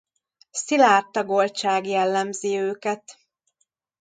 [0.51, 3.19] Szilárd tagoltság jellemzi őket.